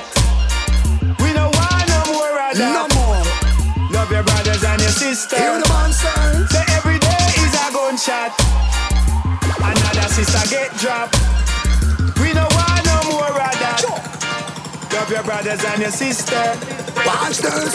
[0.00, 1.18] that.
[1.20, 2.74] We don't want no more of that.
[2.74, 3.22] No more.
[3.90, 5.38] Love your brothers and your sisters.
[5.38, 6.50] Hear the monsters.
[6.50, 8.32] Say every day is a gunshot.
[9.58, 11.18] Another sister get dropped.
[12.22, 13.82] We don't want no more of that.
[14.92, 16.56] Love your brothers and your sisters.
[17.06, 17.74] Watch this.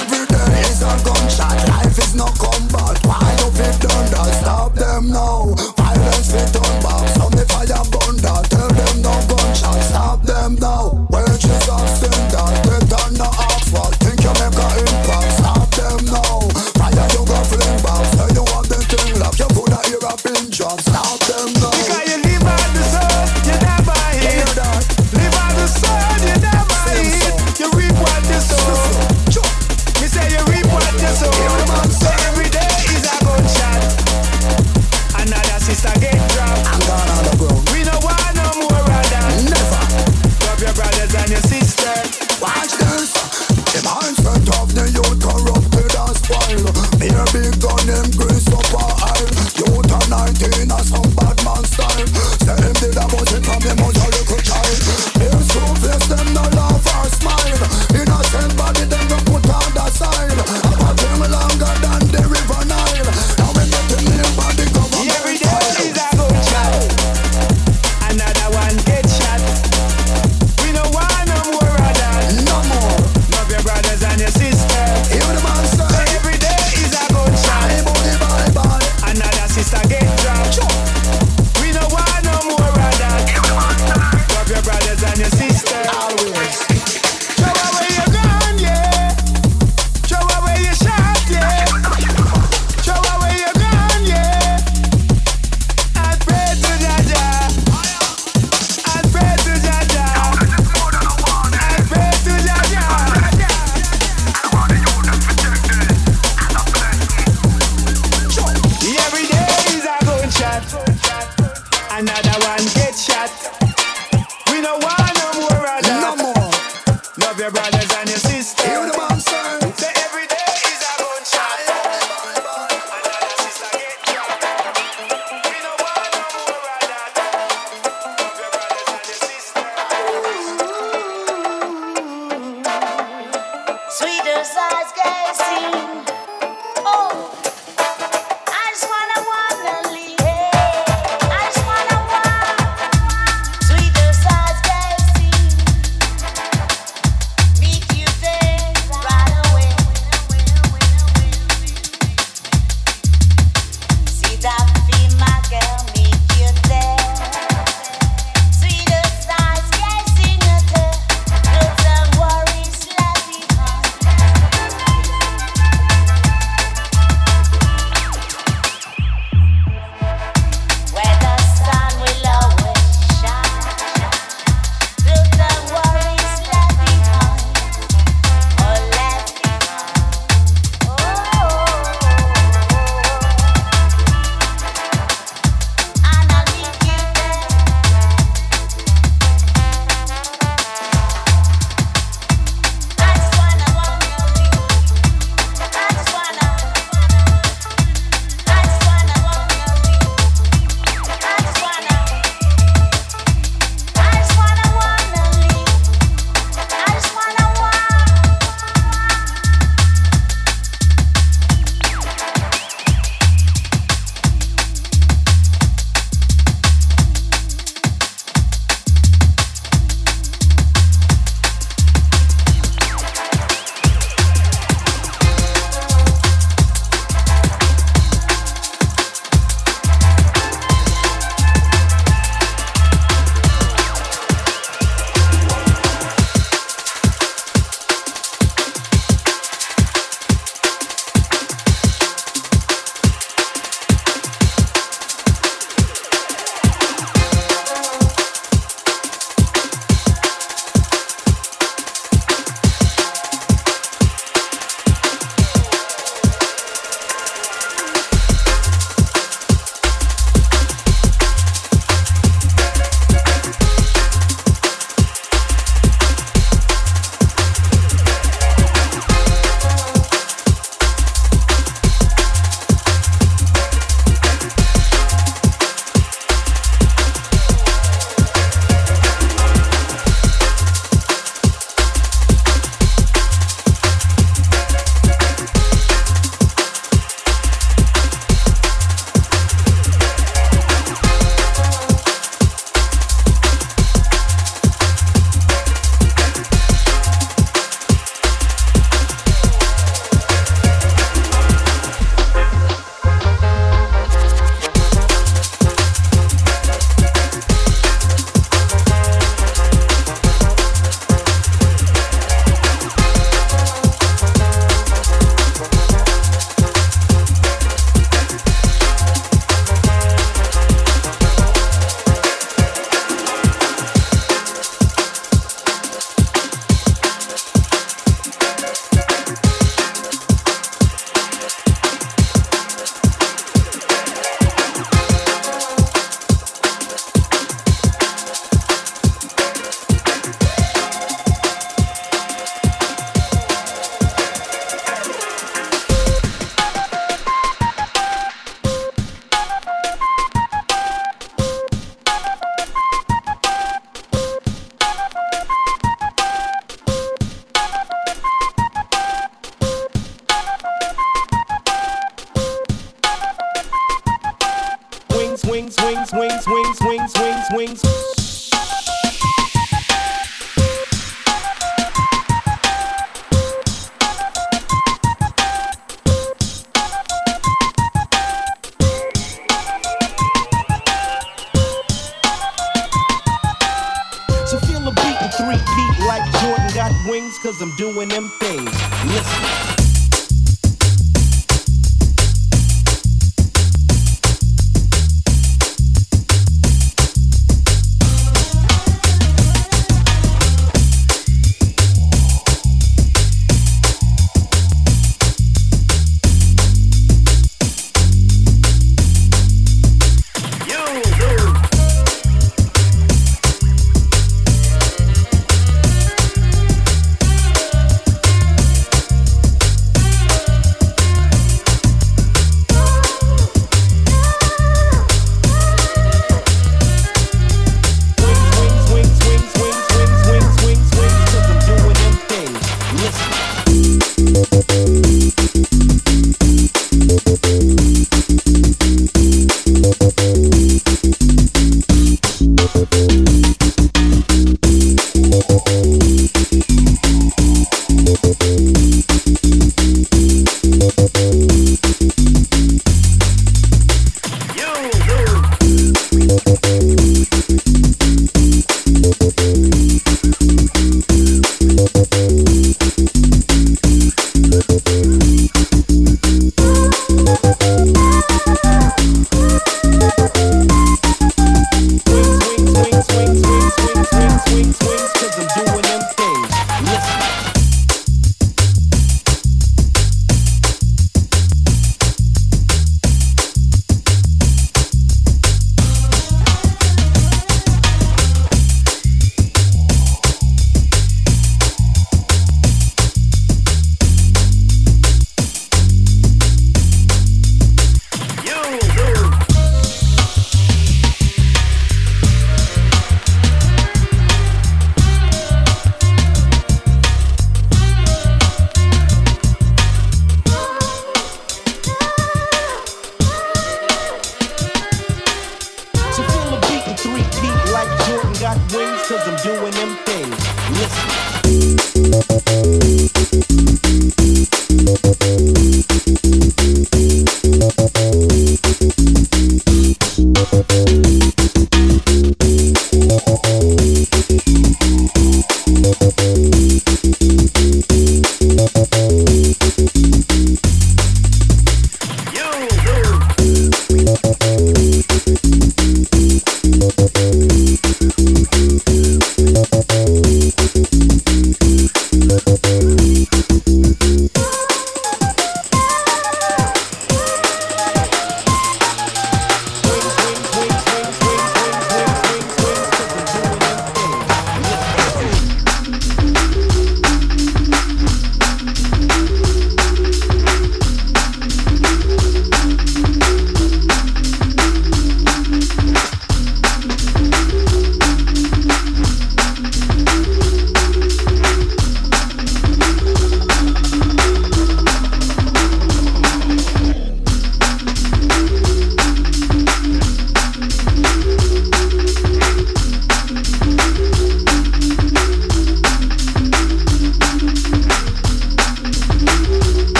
[0.00, 1.56] Every day is a gunshot.
[1.68, 2.96] Life is no combat.
[3.04, 4.30] Why don't we turn that?
[4.40, 5.52] Stop them now.
[5.76, 7.04] Violence we turn back.
[7.16, 8.44] Some if fire am that.
[8.48, 9.82] Tell them no gunshot.
[9.82, 11.09] Stop them now.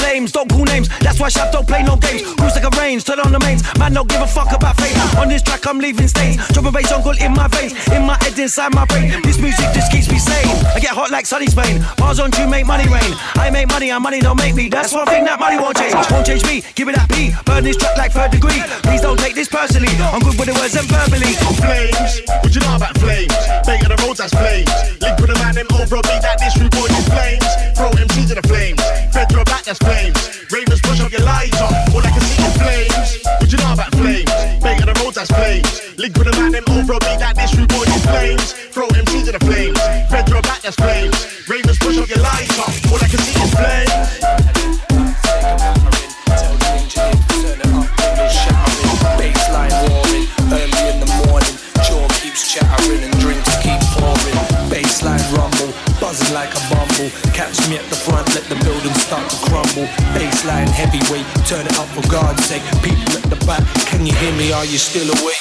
[0.00, 0.88] Flames, don't call names.
[1.00, 2.22] That's why Shaq don't play no games.
[2.34, 3.62] Cruise like a range, turn on the mains.
[3.78, 4.96] Man, don't give a fuck about fame.
[5.20, 6.36] On this track, I'm leaving stains.
[6.48, 9.22] Dropping bass uncle in my veins, in my head, inside my brain.
[9.22, 10.48] This music just keeps me sane.
[10.74, 11.84] I get hot like sunny Spain.
[11.96, 13.12] Bars on you make money rain.
[13.36, 14.68] I make money and money don't make me.
[14.68, 15.94] That's one thing that money won't change.
[16.10, 16.62] Won't change me.
[16.74, 17.32] Give it that P.
[17.44, 18.60] Burn this track like third degree.
[18.82, 19.92] Please don't take this personally.
[20.00, 21.32] I'm good with the words and verbally.
[21.60, 23.34] Flames, what you know about flames?
[23.66, 24.70] Bait the roads, that's flames.
[25.02, 27.39] Link with a man, them over a beat that this boy is flames.
[29.70, 30.50] That's flames.
[30.50, 31.70] Ravens push up your lights up.
[31.94, 33.22] All I can see is flames.
[33.38, 34.30] What you know about flames?
[34.62, 35.96] Bait of the roads, that's flames.
[35.96, 38.52] Link with a man, them over a beat that this boy is flames.
[38.74, 38.88] Throw
[64.60, 65.39] Are you still awake?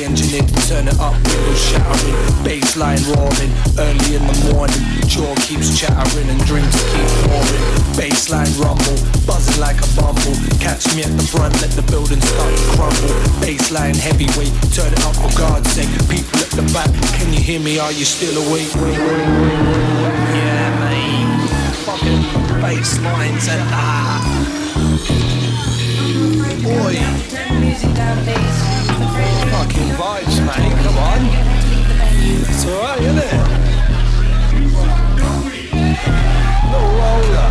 [0.00, 2.16] The engineer to turn it up, windows shattering.
[2.40, 4.80] Bassline roaring, early in the morning.
[5.04, 7.60] Jaw keeps chattering and drinks keep pouring.
[8.00, 8.96] Bassline rumble,
[9.28, 10.32] buzzing like a bumble.
[10.56, 13.12] Catch me at the front, let the building start to crumble.
[13.44, 15.92] Bassline heavyweight, turn it up for God's sake.
[16.08, 16.88] People at the back,
[17.20, 17.76] can you hear me?
[17.78, 18.72] Are you still awake?
[18.72, 19.04] Yeah,
[20.80, 21.44] mate.
[21.84, 22.24] Fucking
[22.64, 24.24] basslines and ah.
[26.64, 26.96] Boy.
[29.80, 30.76] Fucking vibes, mate.
[30.84, 31.20] Come on.
[32.12, 33.32] It's alright, isn't it?
[36.70, 37.50] Little roller.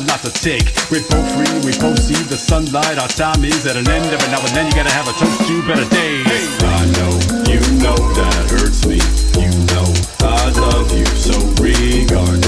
[0.00, 0.70] lot to take.
[0.90, 2.98] We're both free, we both see the sunlight.
[2.98, 4.06] Our time is at an end.
[4.06, 6.26] Every now and then you gotta have a toast to better days.
[6.62, 7.12] I know,
[7.50, 9.00] you know that hurts me.
[9.40, 9.88] You know
[10.20, 12.47] I love you so regardless.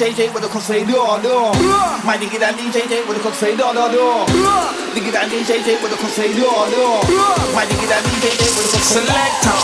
[0.00, 1.52] DJ with the crusade door door.
[2.08, 4.24] My diggy that DJ with the crusade door door door.
[4.96, 7.04] Diggy that DJ with the crusade door door.
[7.52, 9.60] My diggy that DJ with the crusade selector.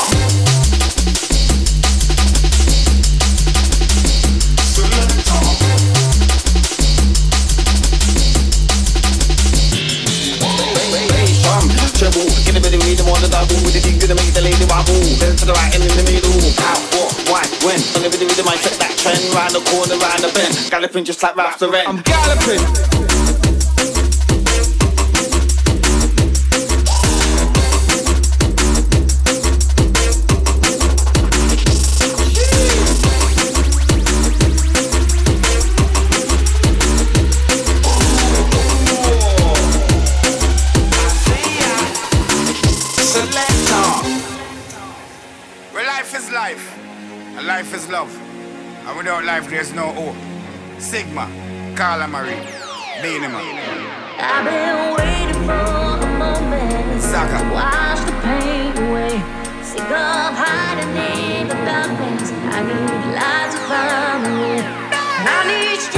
[11.97, 14.35] Treble, get a bit of rhythm on the double with the dig to the make
[14.37, 15.01] the lady wobble.
[15.17, 16.16] Then to the right and in the middle
[17.67, 17.81] when.
[17.99, 19.19] On the rhythm, I set that trend.
[19.35, 20.71] Round the corner, round the bend.
[20.71, 21.87] Galloping just like Ralph Lauren.
[21.87, 23.16] I'm galloping.
[49.37, 50.17] life there's no hope.
[50.79, 51.29] Sigma,
[51.77, 52.41] Carla Marie,
[53.03, 53.41] Benema.
[54.19, 55.67] I've been waiting for
[56.07, 57.03] a moment.
[57.03, 57.39] Saka.
[57.53, 59.15] Wash the pain away.
[59.63, 62.31] Sick of hiding in the darkness.
[62.57, 64.53] I need light to find me.
[65.35, 65.96] I need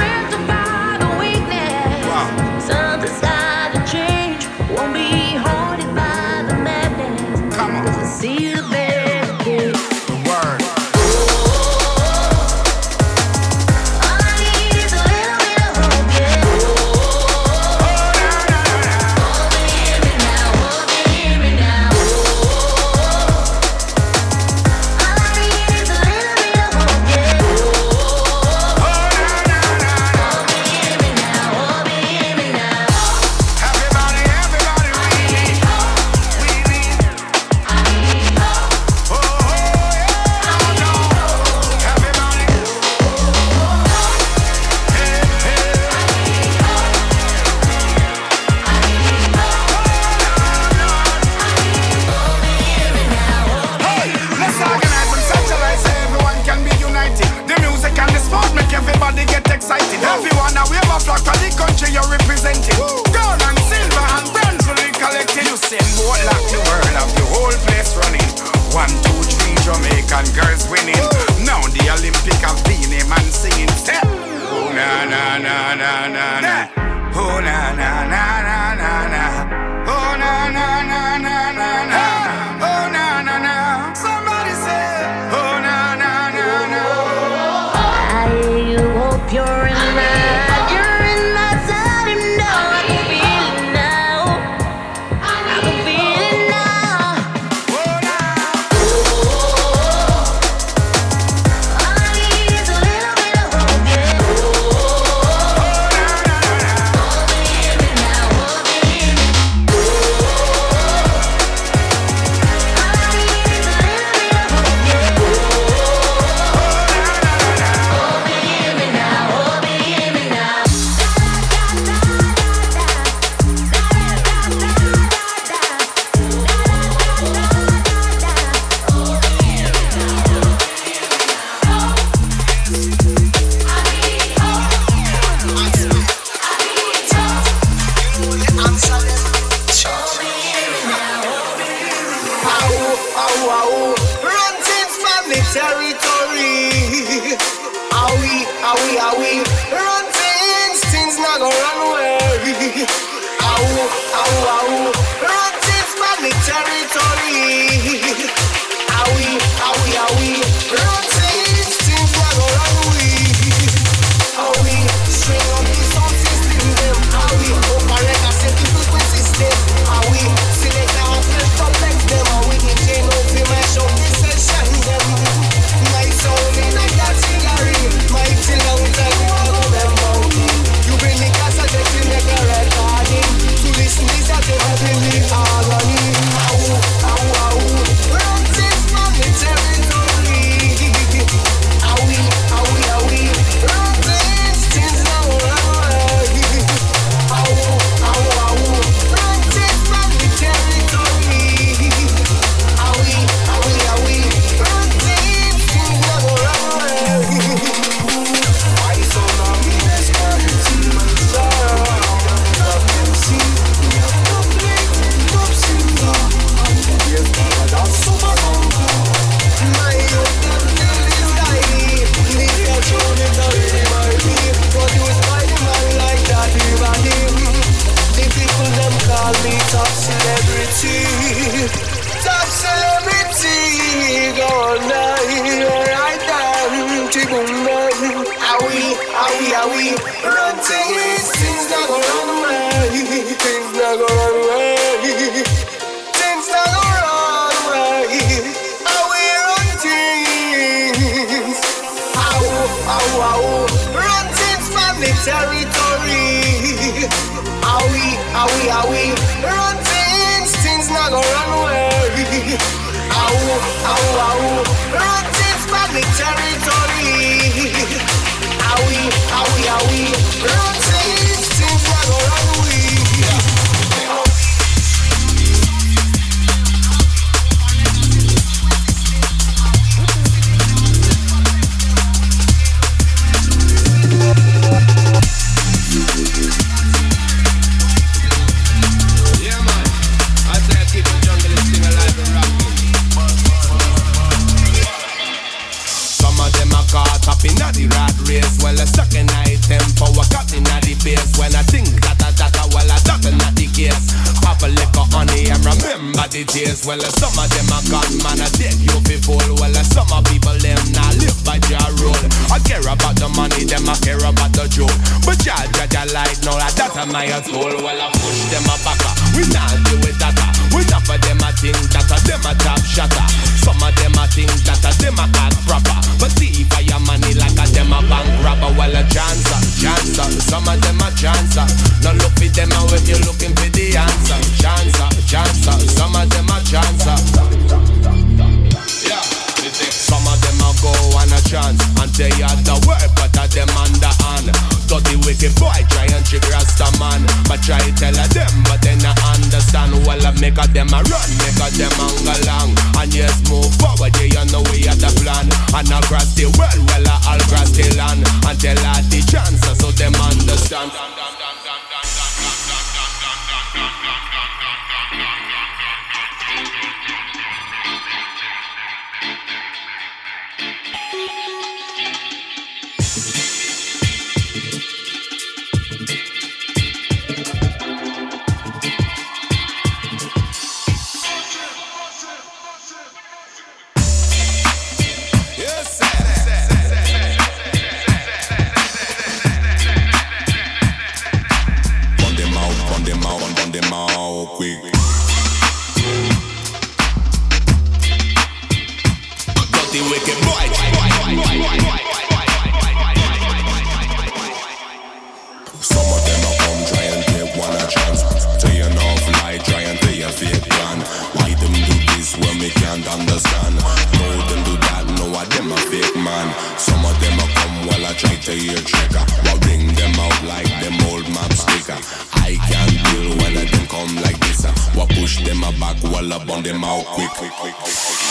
[426.19, 428.28] a back while I burn them out quick.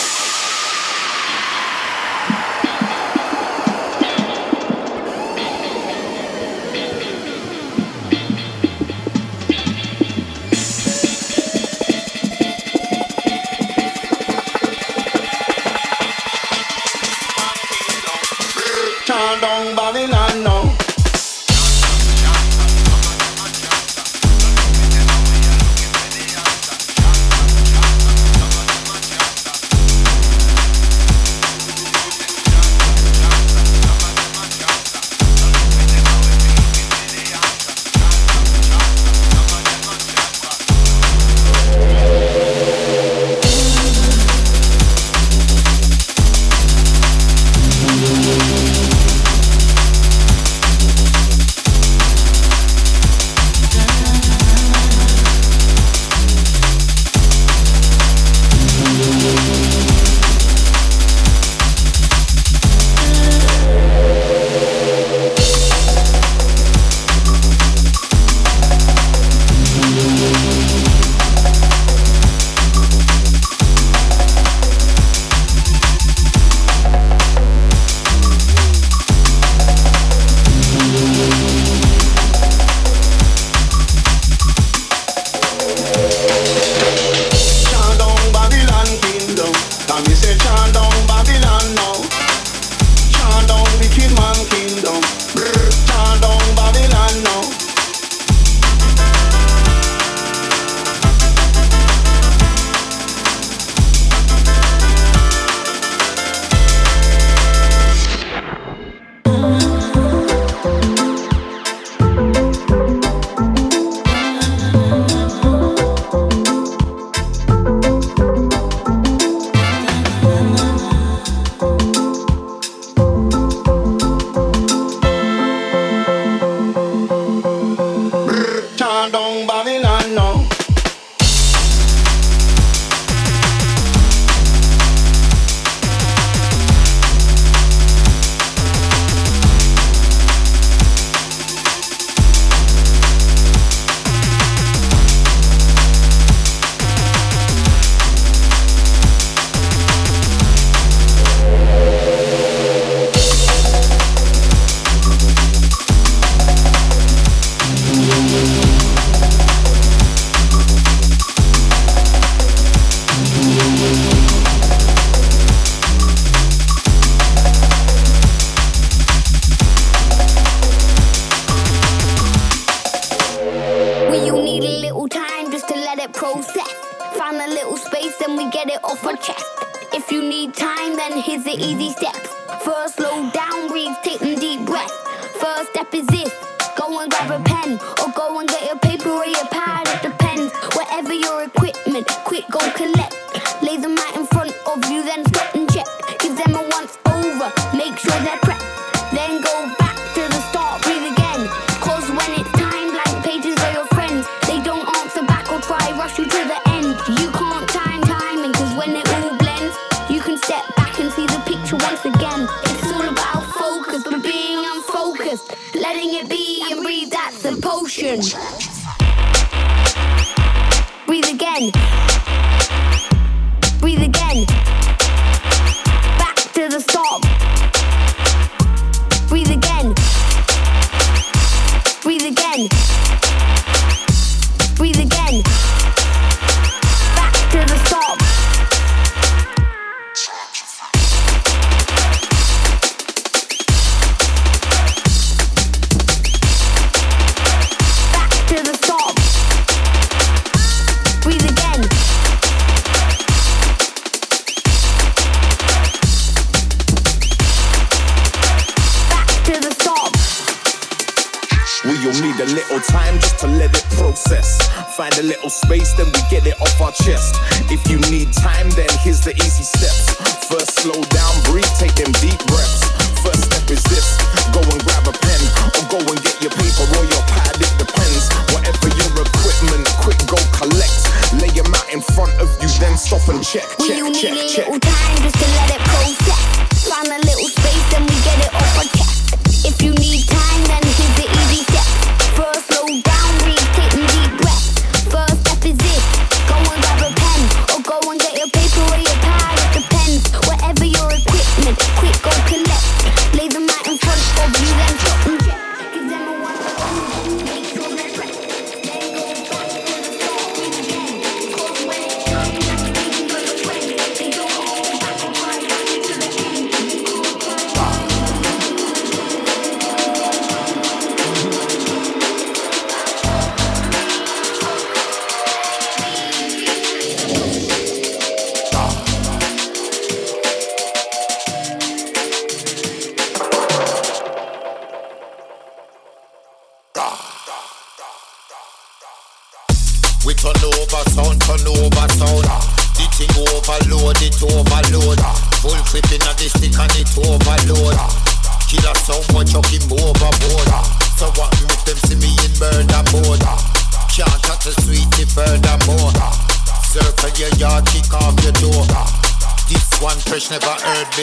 [218.08, 218.67] Verde.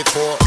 [0.04, 0.45] before.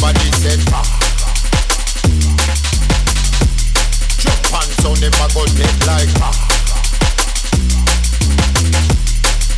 [0.00, 0.86] body said pop.
[4.18, 4.68] Jump on
[5.34, 6.08] go dead like.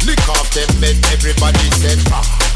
[0.05, 2.52] Lick off bed, everybody said pop.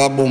[0.00, 0.29] Call me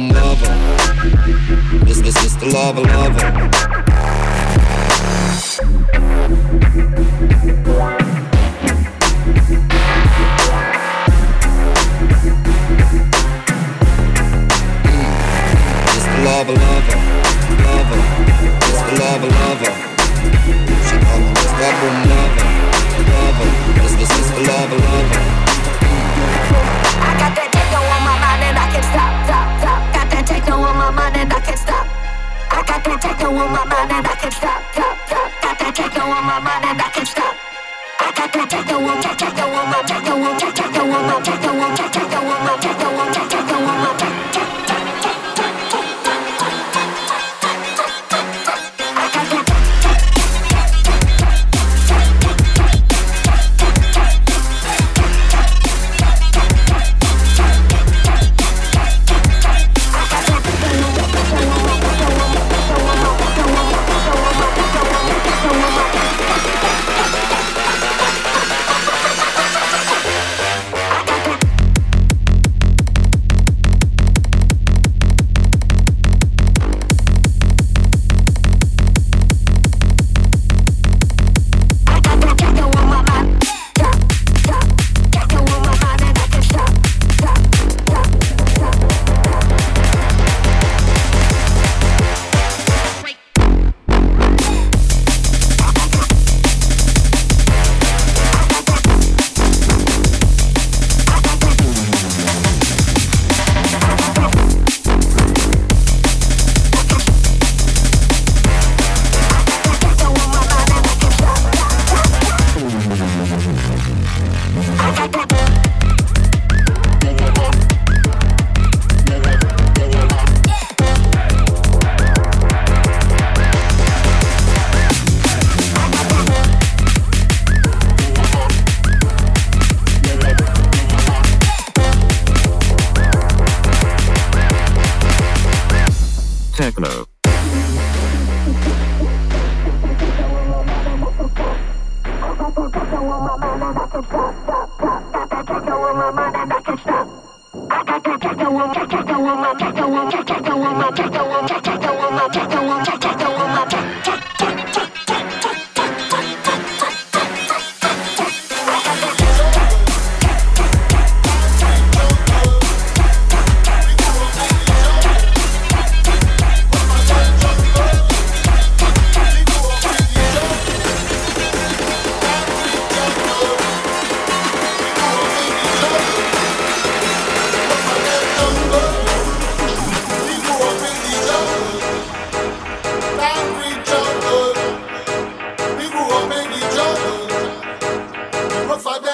[188.85, 189.08] Yeah,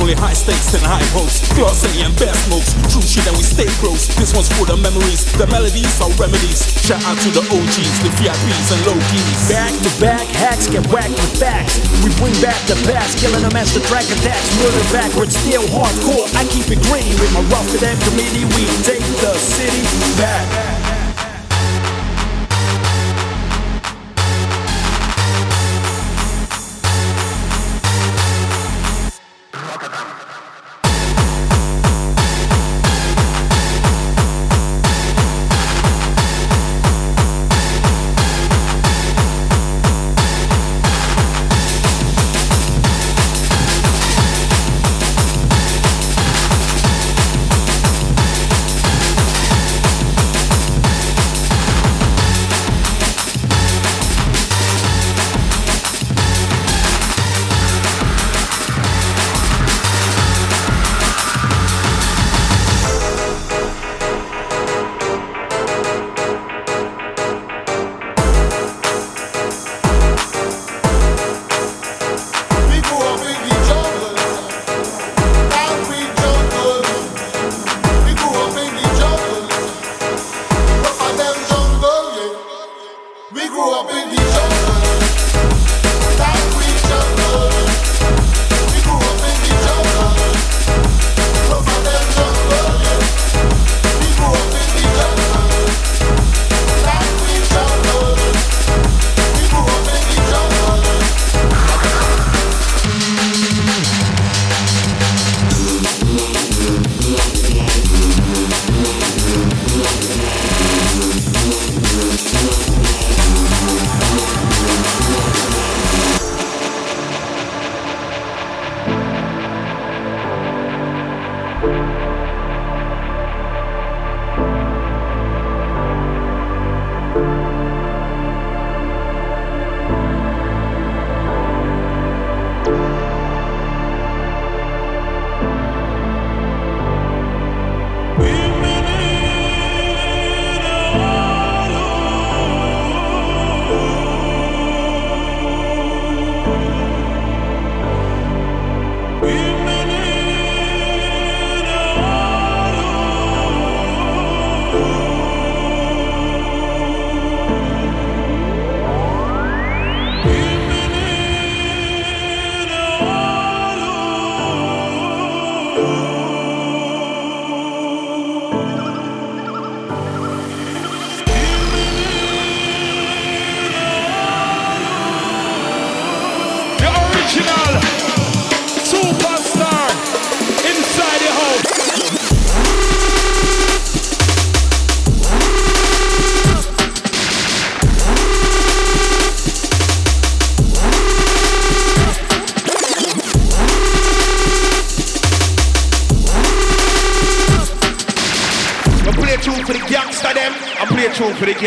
[0.00, 1.42] only high stakes and high hopes.
[1.54, 4.06] Gloss and best smokes, true shit and we stay close.
[4.14, 6.66] This one's for the memories, the melodies are remedies.
[6.82, 9.48] Shout out to the OGs, the VIPs and low keys.
[9.50, 11.82] Back to back, hacks get whacked with facts.
[12.04, 14.48] We bring back the past, killing them as the track attacks.
[14.60, 16.28] Murder backwards, still hardcore.
[16.36, 18.44] I keep it green with my rough and committee.
[18.54, 19.82] We take the city
[20.20, 20.67] back.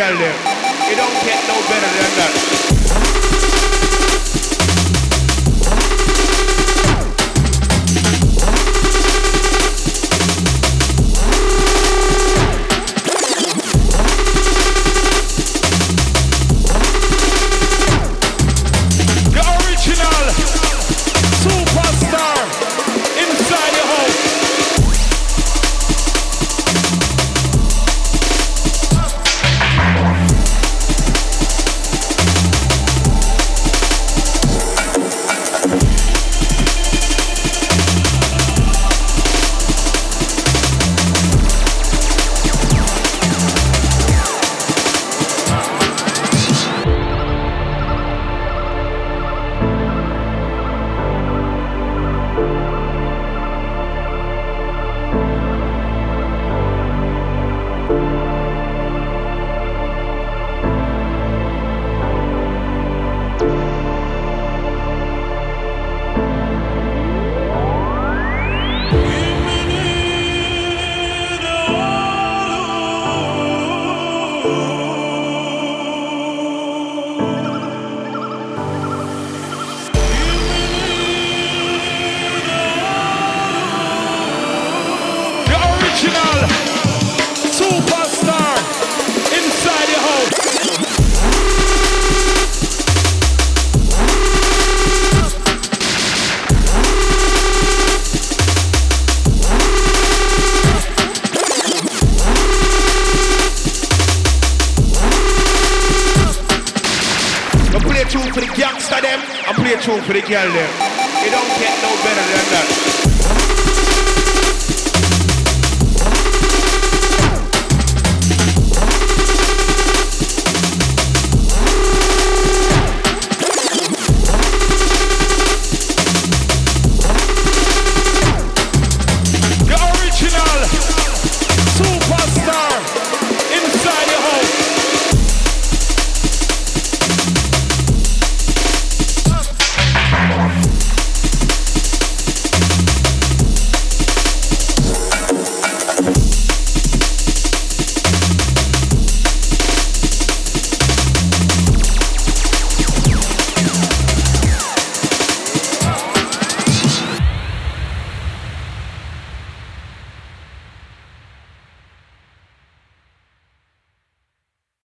[0.01, 0.30] Alcalde.